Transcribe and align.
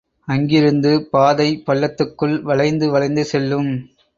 அங்கிருந்து 0.27 0.91
பாதை 1.09 1.47
பள்ளத்துக்குள் 1.67 2.35
வளைந்து 2.41 2.89
வளைந்து 2.91 3.25
செல்லும். 3.25 3.71